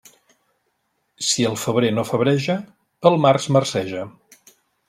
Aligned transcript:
Si 1.27 1.45
el 1.51 1.59
febrer 1.65 1.93
no 1.99 2.07
febreja, 2.13 2.57
el 3.11 3.23
març 3.27 3.49
marceja. 3.59 4.09